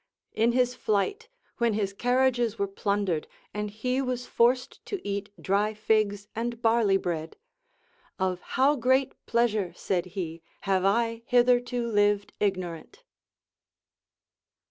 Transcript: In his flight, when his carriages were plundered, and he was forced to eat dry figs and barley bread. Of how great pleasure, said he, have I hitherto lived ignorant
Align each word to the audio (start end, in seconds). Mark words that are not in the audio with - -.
In 0.33 0.53
his 0.53 0.73
flight, 0.73 1.29
when 1.59 1.73
his 1.73 1.93
carriages 1.93 2.57
were 2.57 2.65
plundered, 2.67 3.27
and 3.53 3.69
he 3.69 4.01
was 4.01 4.25
forced 4.25 4.83
to 4.87 4.99
eat 5.07 5.29
dry 5.39 5.75
figs 5.75 6.27
and 6.35 6.59
barley 6.59 6.97
bread. 6.97 7.35
Of 8.17 8.41
how 8.57 8.75
great 8.77 9.13
pleasure, 9.27 9.73
said 9.75 10.07
he, 10.17 10.41
have 10.61 10.85
I 10.85 11.21
hitherto 11.27 11.85
lived 11.85 12.33
ignorant 12.39 13.03